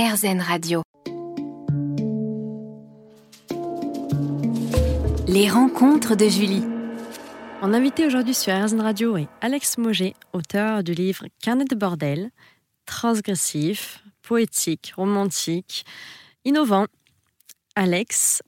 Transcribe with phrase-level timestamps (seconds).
[0.00, 0.82] RZN Radio.
[5.26, 6.62] Les rencontres de Julie.
[7.62, 12.30] En invité aujourd'hui sur RZN Radio est Alex Moget, auteur du livre Carnet de bordel,
[12.86, 15.84] transgressif, poétique, romantique,
[16.44, 16.86] innovant.
[17.74, 18.40] Alex,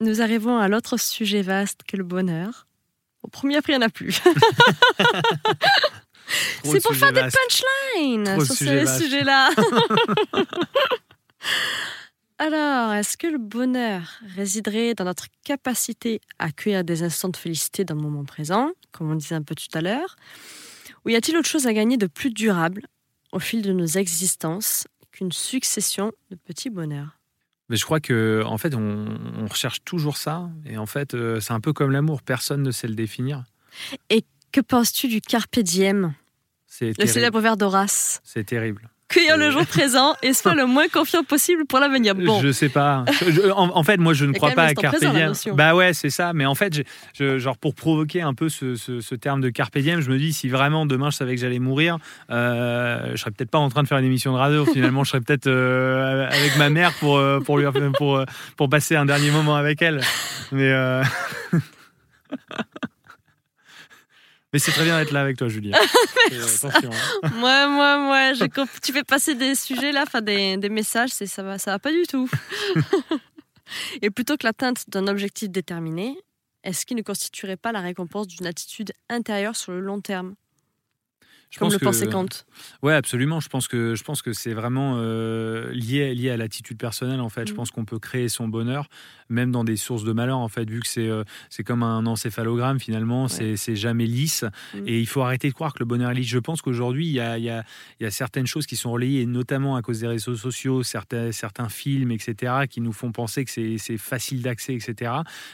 [0.00, 2.68] nous arrivons à l'autre sujet vaste que le bonheur.
[3.24, 4.22] Au premier prix, il n'y en a plus.
[6.64, 9.50] C'est pour faire des punchlines sur ce sujet-là.
[12.38, 17.84] Alors, est-ce que le bonheur résiderait dans notre capacité à accueillir des instants de félicité
[17.84, 20.16] dans le moment présent, comme on disait un peu tout à l'heure
[21.04, 22.82] Ou y a-t-il autre chose à gagner de plus durable
[23.32, 27.18] au fil de nos existences qu'une succession de petits bonheurs?
[27.70, 31.52] Mais je crois que en fait, on, recherche toujours ça, et en fait, euh, c'est
[31.52, 32.22] un peu comme l'amour.
[32.22, 33.44] Personne ne sait le définir.
[34.10, 34.24] Et
[34.56, 36.14] que penses-tu du carpe diem?
[36.80, 38.22] Le célèbre vers d'Horace.
[38.24, 38.88] C'est terrible.
[39.08, 42.14] Cueillir le jour présent et soit le moins confiant possible pour l'avenir.
[42.14, 42.40] Bon.
[42.40, 43.04] Je sais pas.
[43.54, 45.32] en, fait, moi, je ne crois pas à carpe diem.
[45.54, 46.32] Bah ouais, c'est ça.
[46.32, 46.82] Mais en fait,
[47.18, 50.86] genre pour provoquer un peu ce, terme de carpe diem, je me dis si vraiment
[50.86, 51.98] demain je savais que j'allais mourir,
[52.30, 54.64] euh, je serais peut-être pas en train de faire une émission de radio.
[54.64, 58.24] Finalement, je serais peut-être euh, avec ma mère pour euh, pour lui pour
[58.56, 60.00] pour passer un dernier moment avec elle.
[60.50, 61.04] Mais euh,
[64.52, 65.72] Mais c'est très bien d'être là avec toi, Julie.
[66.26, 66.90] attention.
[66.90, 67.30] Hein.
[67.34, 68.48] Moi, moi, moi,
[68.82, 71.78] tu fais passer des sujets là, enfin des, des messages, c'est ça va, ça va
[71.78, 72.28] pas du tout.
[74.02, 76.16] Et plutôt que l'atteinte d'un objectif déterminé,
[76.62, 80.34] est-ce qu'il ne constituerait pas la récompense d'une attitude intérieure sur le long terme?
[81.50, 82.26] Je Comme le pensait Kant.
[82.82, 83.40] Ouais, absolument.
[83.40, 87.28] Je pense que je pense que c'est vraiment euh, lié lié à l'attitude personnelle en
[87.28, 87.46] fait.
[87.46, 87.56] Je mm.
[87.56, 88.88] pense qu'on peut créer son bonheur
[89.28, 92.06] même dans des sources de malheur en fait, vu que c'est euh, c'est comme un
[92.06, 94.44] encéphalogramme finalement, c'est jamais lisse
[94.74, 94.78] mm.
[94.86, 96.28] et il faut arrêter de croire que le bonheur est lisse.
[96.28, 97.64] Je pense qu'aujourd'hui il y a, y, a,
[98.00, 101.68] y a certaines choses qui sont relayées, notamment à cause des réseaux sociaux, certains certains
[101.68, 105.12] films, etc., qui nous font penser que c'est facile d'accès, etc.,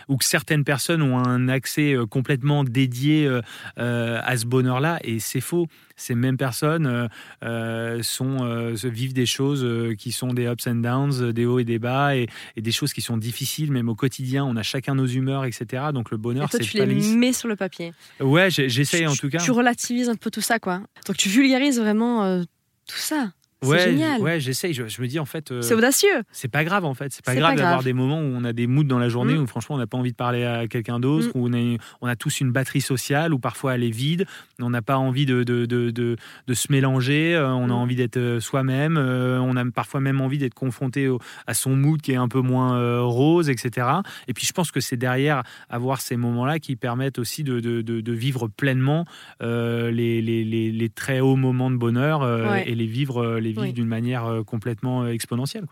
[0.09, 3.29] ou que certaines personnes ont un accès euh, complètement dédié
[3.77, 5.69] à ce bonheur-là et c'est faux
[6.03, 7.09] ces mêmes personnes euh,
[7.45, 11.65] euh, sont, euh, vivent des choses qui sont des ups and downs, des hauts et
[11.65, 14.45] des bas, et, des choses qui sont difficiles, même au quotidien.
[14.45, 15.85] On a chacun nos humeurs, etc.
[15.95, 17.93] Donc le bonheur, c'est tu les mets sur le papier.
[18.21, 19.39] Ouais, j'essaye en tout cas.
[19.39, 20.83] Tu relativises un peu tout ça, quoi.
[21.07, 22.43] Donc tu vulgarises vraiment
[22.87, 23.33] tout ça.
[23.63, 24.21] Ouais, génial.
[24.21, 24.75] Ouais, j'essaye.
[24.75, 25.53] Je, me dis en fait.
[25.61, 26.23] c'est audacieux.
[26.33, 27.13] C'est pas grave en fait.
[27.13, 29.43] C'est pas grave d'avoir des moments où on a des moods dans la journée mm.
[29.43, 31.33] où franchement on n'a pas envie de parler à quelqu'un d'autre, mm.
[31.35, 34.27] où on, est, on a tous une batterie sociale, où parfois elle est vide,
[34.61, 37.73] on n'a pas envie de, de, de, de, se mélanger, euh, on a mm.
[37.73, 41.09] envie d'être euh, soi-même, euh, on a parfois même envie d'être confronté
[41.47, 43.87] à son mood qui est un peu moins rose, etc.
[44.29, 48.49] Et puis je pense que c'est derrière avoir ces moments-là qui permettent aussi de, vivre
[48.49, 49.05] pleinement
[49.41, 52.27] les, les, les, les, très hauts moments de bonheur
[52.67, 55.67] et les vivre les vivre d'une manière complètement exponentielle.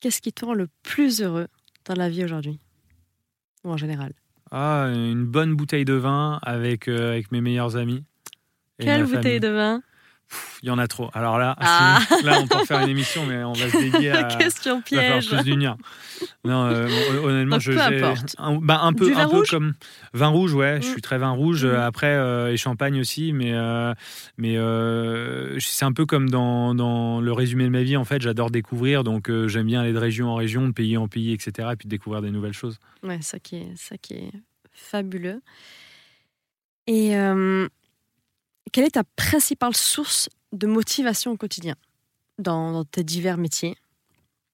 [0.00, 1.48] Qu'est-ce qui te rend le plus heureux
[1.84, 2.58] dans la vie aujourd'hui
[3.64, 4.14] Ou en général?
[4.50, 8.04] Ah, une bonne bouteille de vin avec, euh, avec mes meilleurs amis.
[8.78, 9.82] Quelle bouteille de vin?
[10.62, 11.10] Il y en a trop.
[11.14, 12.00] Alors là, ah.
[12.24, 14.24] là, on peut faire une émission, mais on va se dédier à.
[14.24, 15.28] Question piège.
[15.28, 15.74] plus d'une
[16.44, 16.88] Non, euh,
[17.22, 17.72] honnêtement, je.
[17.72, 18.36] Peu importe.
[18.38, 19.74] Un, bah, un peu, un peu comme
[20.12, 20.80] vin rouge, ouais.
[20.82, 20.90] Je mm.
[20.92, 21.64] suis très vin rouge.
[21.64, 21.74] Mm.
[21.74, 23.52] Après, euh, et champagne aussi, mais
[24.38, 24.56] mais
[25.58, 27.96] c'est un peu comme dans, dans, le résumé de ma vie.
[27.96, 31.08] En fait, j'adore découvrir, donc j'aime bien aller de région en région, de pays en
[31.08, 31.68] pays, etc.
[31.72, 32.78] Et puis découvrir des nouvelles choses.
[33.02, 34.32] Ouais, ça qui est, ça qui est
[34.72, 35.40] fabuleux.
[36.86, 37.14] Et
[38.72, 41.74] quelle est ta principale source de motivation au quotidien
[42.38, 43.76] dans, tes divers métiers?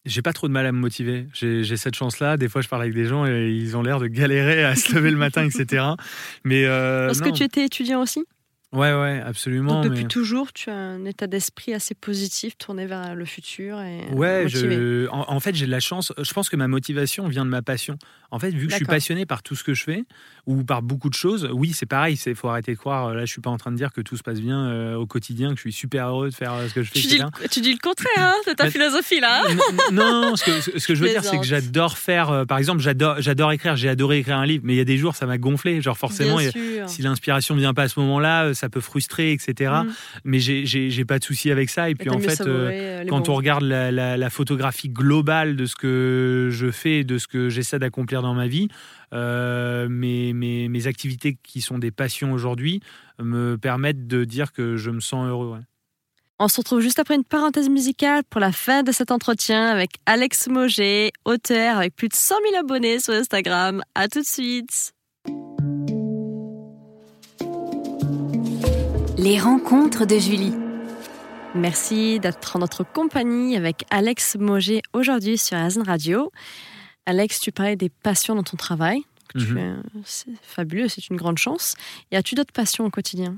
[0.05, 1.27] J'ai pas trop de mal à me motiver.
[1.33, 2.37] J'ai cette chance-là.
[2.37, 4.95] Des fois, je parle avec des gens et ils ont l'air de galérer à se
[4.95, 5.85] lever le matin, etc.
[6.45, 8.25] Mais euh, Est-ce que tu étais étudiant aussi?
[8.77, 9.83] Ouais, ouais, absolument.
[9.83, 14.07] Donc, depuis toujours, tu as un état d'esprit assez positif, tourné vers le futur et
[14.13, 16.13] Ouais, je, en, fait, j'ai de la chance.
[16.19, 17.99] Je pense que ma motivation vient de ma passion.
[18.31, 20.05] En fait, vu que je suis passionné par tout ce que je fais
[20.47, 22.19] ou par beaucoup de choses, oui, c'est pareil.
[22.27, 23.15] Il faut arrêter de croire.
[23.15, 25.07] Là, je suis pas en train de dire que tout se passe bien euh, au
[25.07, 27.01] quotidien, que je suis super heureux de faire euh, ce que je fais.
[27.01, 27.21] Tu, dis,
[27.51, 29.45] tu dis, le contraire hein, de ta philosophie là.
[29.93, 32.31] non, ce que, ce que je veux dire, c'est que j'adore faire.
[32.31, 33.77] Euh, par exemple, j'adore, j'adore écrire.
[33.77, 35.81] J'ai adoré écrire un livre, mais il y a des jours, ça m'a gonflé.
[35.81, 36.39] Genre forcément,
[36.87, 39.73] si l'inspiration vient pas à ce moment-là, ça peut frustrer, etc.
[39.85, 39.93] Mm.
[40.25, 41.91] Mais j'ai pas de souci avec ça.
[41.91, 46.71] Et puis en fait, euh, quand on regarde la, photographie globale de ce que je
[46.71, 48.69] fais, de ce que j'essaie d'accomplir dans ma vie,
[49.13, 52.81] euh, mes, mes, activités qui sont des passions aujourd'hui
[53.19, 55.59] me permettent de dire que je me sens heureux.
[56.39, 59.93] On se retrouve juste après une parenthèse musicale pour la fin de cet entretien avec
[60.05, 63.83] Alex Moget, auteur avec plus de 100 000 abonnés sur Instagram.
[63.95, 64.93] À tout de suite.
[69.27, 70.55] Les rencontres de Julie.
[71.57, 76.31] Merci d'être en notre compagnie avec Alex Moget aujourd'hui sur Azen Radio.
[77.07, 79.03] Alex, tu parlais des passions dans ton travail.
[79.35, 79.83] Mhm.
[80.05, 81.75] C'est fabuleux, c'est une grande chance.
[82.13, 83.37] Et as-tu d'autres passions au quotidien?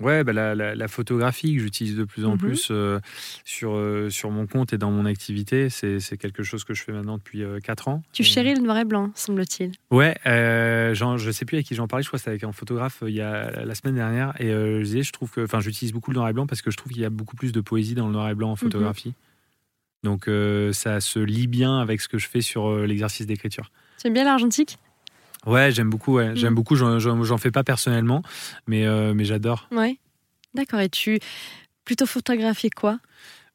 [0.00, 2.38] Ouais, bah la, la, la, photographie que j'utilise de plus en Mhm.
[2.38, 3.00] plus euh,
[3.44, 6.92] sur, euh, sur mon compte et dans mon activité, c'est quelque chose que je fais
[6.92, 8.02] maintenant depuis 4 ans.
[8.12, 9.72] Tu chéris le noir et blanc, semble-t-il.
[9.90, 12.52] Ouais, euh, je sais plus avec qui j'en parlais, je crois que c'était avec un
[12.52, 14.34] photographe euh, il y a la semaine dernière.
[14.40, 16.62] Et euh, je disais, je trouve que, enfin, j'utilise beaucoup le noir et blanc parce
[16.62, 18.50] que je trouve qu'il y a beaucoup plus de poésie dans le noir et blanc
[18.52, 19.14] en photographie.
[20.04, 23.72] Donc euh, ça se lie bien avec ce que je fais sur euh, l'exercice d'écriture.
[24.00, 24.78] Tu aimes bien l'argentique?
[25.48, 26.16] Ouais, j'aime beaucoup.
[26.16, 26.32] Ouais.
[26.34, 26.54] J'aime Mhm.
[26.54, 26.76] beaucoup.
[26.76, 28.22] J'en fais pas personnellement,
[28.66, 29.66] mais euh, mais j'adore.
[29.72, 29.98] Ouais.
[30.54, 30.80] D'accord.
[30.80, 31.18] Et tu
[31.84, 32.98] plutôt photographier quoi?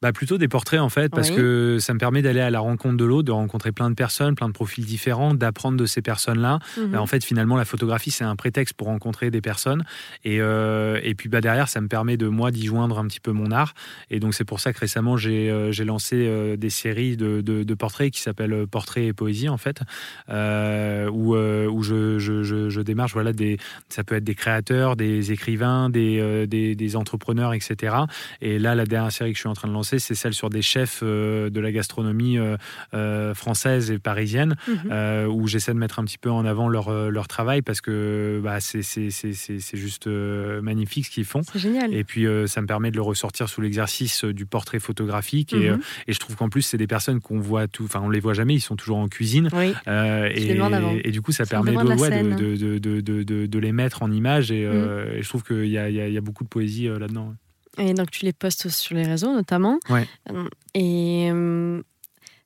[0.03, 1.37] Bah plutôt des portraits en fait, parce Oui.
[1.37, 4.35] que ça me permet d'aller à la rencontre de l'autre, de rencontrer plein de personnes,
[4.35, 6.59] plein de profils différents, d'apprendre de ces personnes-là.
[6.77, 6.87] Mhm.
[6.91, 9.85] Bah, en fait, finalement, la photographie, c'est un prétexte pour rencontrer des personnes.
[10.25, 13.21] Et, euh, et puis bah, derrière, ça me permet de moi d'y joindre un petit
[13.21, 13.73] peu mon art.
[14.09, 17.39] Et donc c'est pour ça que récemment, j'ai euh, j'ai lancé euh, des séries de,
[17.39, 19.79] de- de portraits qui s'appellent euh, Portraits et Poésie, en fait,
[20.29, 23.57] où, où je, je, je, je démarche, voilà, des,
[23.89, 27.95] ça peut être des créateurs, des écrivains, des, des, des entrepreneurs, etc.
[28.41, 30.49] Et là, la dernière série que je suis en train de lancer, c'est celle sur
[30.49, 32.57] des chefs euh, de la gastronomie euh,
[32.93, 35.27] euh, française et parisienne Mhm.
[35.29, 38.59] où j'essaie de mettre un petit peu en avant leur, leur travail parce que bah,
[38.59, 41.41] c'est- c'est c'est- c'est- c'est juste magnifique ce qu'ils font.
[41.43, 41.93] C'est génial.
[41.93, 45.53] Et puis ça me permet de le ressortir sous l'exercice du portrait photographique.
[45.53, 45.79] Et, Mhm.
[46.07, 48.33] et je trouve qu'en plus, c'est des personnes qu'on voit tout, enfin on les voit
[48.33, 49.49] jamais, ils sont toujours en cuisine.
[49.53, 49.73] Oui.
[50.35, 52.23] Et, du coup, ça permet de, de ouais.
[52.23, 52.35] Mhm.
[53.01, 54.51] de, de, les mettre en image.
[54.51, 57.33] Et, et je trouve qu'il y y, y a beaucoup de poésie là-dedans.
[57.77, 59.79] Et donc tu les postes sur les réseaux notamment.
[59.89, 60.07] Ouais.
[60.31, 61.81] Euh, Et euh,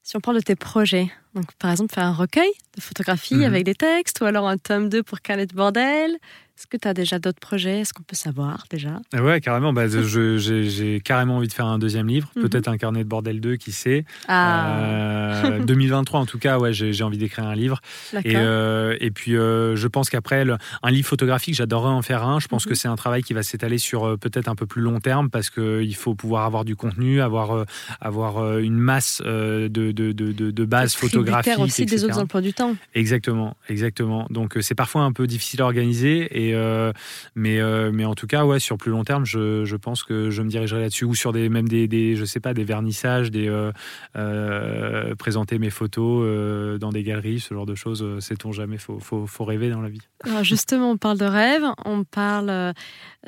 [0.04, 3.44] si on parle de tes projets, donc par exemple faire un recueil de photographies Mhm.
[3.44, 6.18] avec des textes ou alors un tome 2 pour Canet Bordel.
[6.58, 7.82] Est-ce que tu as déjà d'autres projets?
[7.82, 9.00] Est-ce qu'on peut savoir déjà?
[9.14, 9.74] Ah Ouais, carrément.
[9.74, 12.42] Bah, j'ai carrément envie de faire un deuxième livre, Mhm.
[12.50, 14.06] peut-être un carnet de bordel 2, qui sait.
[14.28, 17.80] Ah, Euh, 2023 en tout cas, ouais, j'ai envie d'écrire un livre.
[18.26, 20.46] Et, euh, et puis euh, je pense qu'après,
[20.82, 22.40] un livre photographique, j'adorerais en faire un.
[22.40, 22.70] Je pense Mhm.
[22.72, 25.30] que c'est un travail qui va s'étaler sur euh, peut-être un peu plus long terme
[25.30, 27.66] parce qu'il faut pouvoir avoir du contenu, avoir, euh,
[28.02, 31.54] avoir euh, une masse euh, de, de, de, de, photographiques.
[31.54, 32.76] Tributaire aussi des autres emplois du temps.
[32.96, 34.26] Exactement, exactement.
[34.32, 36.92] Donc euh, c'est parfois un peu difficile à organiser, et, euh,
[37.36, 40.30] mais, euh, mais en tout cas, ouais, sur plus long terme, je, je pense que
[40.30, 43.32] je me dirigerai là-dessus, ou sur des, même des, des, je sais pas, des vernissages,
[43.32, 43.72] des, euh,
[44.16, 48.78] euh, présenter mes photos euh, dans des galeries, ce genre de choses, euh, sait-on jamais,
[48.78, 50.02] faut, faut, faut rêver dans la vie.
[50.24, 52.74] Alors justement, on parle de rêve, on parle euh,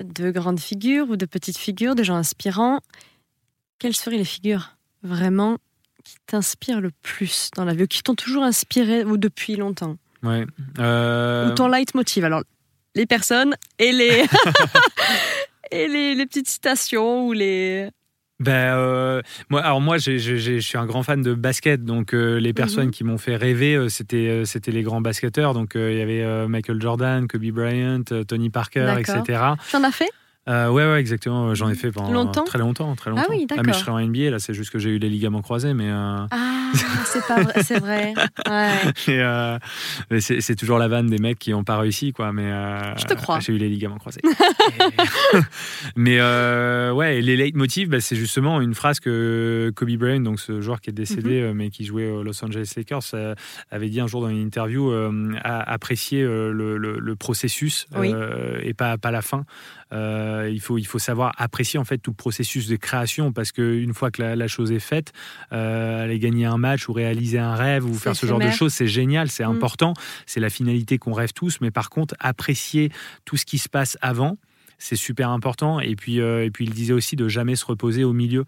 [0.01, 2.79] de grandes figures ou de petites figures, de gens inspirants.
[3.79, 5.57] Quelles seraient les figures vraiment
[6.03, 9.97] qui t'inspirent le plus dans la vie, ou qui t'ont toujours inspiré ou depuis longtemps?
[10.23, 10.45] Ouais.
[10.79, 12.43] Euh, Ou ton leitmotiv Alors,
[12.99, 14.25] les personnes et les
[15.71, 17.89] et les, les petites citations ou les
[18.41, 22.53] Ben, euh, moi, alors moi, je suis un grand fan de basket, donc euh, les
[22.53, 22.91] personnes Mhm.
[22.91, 25.53] qui m'ont fait rêver, euh, c'était c'était les grands basketteurs.
[25.53, 29.39] Donc il y avait Michael Jordan, Kobe Bryant, Tony Parker, etc.
[29.69, 30.09] Tu en as fait?
[30.49, 31.53] Euh, ouais, ouais, exactement.
[31.53, 33.23] J'en ai fait pendant Longtemps très longtemps, très longtemps.
[33.25, 33.73] Ah oui, mais d'accord.
[33.73, 34.39] je serais en NBA là.
[34.39, 35.89] C'est juste que j'ai eu les ligaments croisés, mais.
[35.89, 36.71] euh, Ah,
[37.05, 38.13] c'est pas vrai, c'est vrai.
[38.49, 38.71] Ouais.
[39.07, 39.59] et, euh,
[40.09, 42.31] mais c'est toujours la vanne des mecs qui n'ont pas réussi, quoi.
[42.33, 43.39] Mais euh, Je te crois.
[43.39, 44.21] J'ai eu les ligaments croisés.
[44.25, 45.37] Et-
[45.95, 50.61] mais euh, ouais, les leitmotivs, bah, c'est justement une phrase que Kobe Bryant, donc ce
[50.61, 51.45] joueur qui est décédé, Mhm.
[51.49, 53.35] euh, mais qui jouait aux Los Angeles Lakers, euh,
[53.71, 58.11] avait dit un jour dans une interview euh, apprécier euh, le, le- le processus Oui.
[58.13, 59.45] euh, et pas, pas la fin.
[59.91, 63.51] Euh, il, faut, il faut savoir apprécier en fait tout le processus de création parce
[63.51, 65.11] qu'une fois que la, la chose est faite,
[65.51, 68.73] euh, aller gagner un match ou réaliser un rêve ou faire ce genre de choses,
[68.73, 69.51] c'est génial, c'est Mm.
[69.51, 69.93] important,
[70.25, 72.91] c'est la finalité qu'on rêve tous, mais par contre, apprécier
[73.25, 74.37] tout ce qui se passe avant,
[74.77, 75.79] c'est super important.
[75.79, 78.45] Et puis, euh, et puis il disait aussi de jamais se reposer au milieu.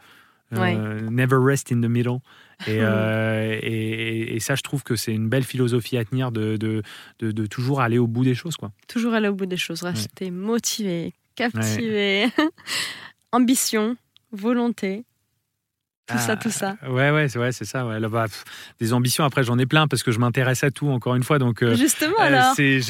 [0.54, 2.20] Euh, Never rest in the middle.
[2.68, 6.58] Et, euh, et, et ça, je trouve que c'est une belle philosophie à tenir de,
[6.58, 6.84] de,
[7.20, 8.58] de, de toujours aller au bout des choses.
[8.58, 8.72] Quoi.
[8.88, 11.14] Toujours aller au bout des choses, rester motivé,
[11.50, 12.28] captivé,
[13.32, 13.96] ambition,
[14.32, 15.06] volonté,
[16.08, 16.76] tout ça, Ah, tout ça.
[16.90, 17.86] Ouais, ouais, c'est ouais, c'est ça.
[17.86, 17.98] Ouais.
[17.98, 18.44] Là, bah, pff,
[18.82, 21.40] des ambitions, après, j'en ai plein parce que je m'intéresse à tout, encore une fois.
[21.40, 22.82] Donc, euh, Justement euh, j'ai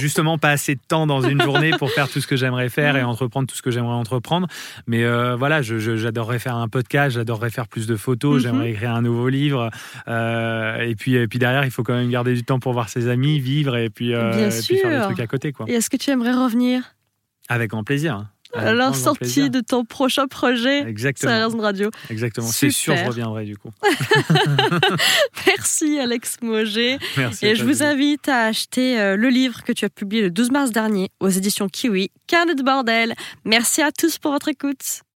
[0.00, 2.96] justement pas assez de temps dans une journée pour faire tout ce que j'aimerais faire
[2.96, 4.46] et entreprendre tout ce que j'aimerais entreprendre.
[4.86, 8.40] Mais euh, voilà, j'adorerais faire un podcast, j'adorerais faire plus de photos, Mhm.
[8.40, 9.68] j'aimerais écrire un nouveau livre.
[10.08, 13.08] Et, puis, et puis derrière, il faut quand même garder du temps pour voir ses
[13.08, 15.52] amis, vivre et puis, Bien et puis faire des trucs à côté.
[15.52, 15.66] Quoi.
[15.68, 16.94] Et est-ce que tu aimerais revenir?
[17.50, 18.26] Avec grand plaisir.
[18.54, 19.50] Avec à la sortie plaisir.
[19.50, 22.46] de ton prochain projet sur Exactement, Radio exactement.
[22.46, 23.70] C'est sûr, je reviendrai du coup.
[25.46, 26.98] Merci Alex Moget.
[27.16, 27.46] Merci.
[27.46, 30.50] Et je vous invite à acheter euh, le livre que tu as publié le 12
[30.50, 33.14] mars dernier aux éditions Kiwi, Carnet de bordel.
[33.44, 35.02] Merci à tous pour votre écoute.